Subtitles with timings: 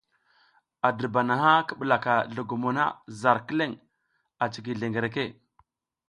[0.85, 2.83] A dirbana ki ɓulaka zlogomo na
[3.19, 3.71] zar kileŋ
[4.43, 5.23] a ciki zlengereke.